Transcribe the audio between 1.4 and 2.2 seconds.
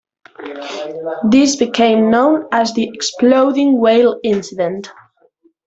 became